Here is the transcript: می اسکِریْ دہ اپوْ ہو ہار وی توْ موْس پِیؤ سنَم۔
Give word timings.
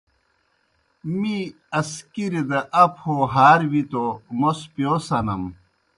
می 1.19 1.37
اسکِریْ 1.79 2.41
دہ 2.49 2.59
اپوْ 2.81 3.01
ہو 3.01 3.15
ہار 3.33 3.61
وی 3.71 3.81
توْ 3.91 4.05
موْس 4.39 4.59
پِیؤ 4.73 4.95
سنَم۔ 5.07 5.43